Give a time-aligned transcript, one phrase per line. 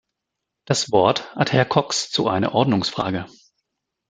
[0.65, 3.27] Das Wort hat Herr Cox zu einer Ordnungsfrage.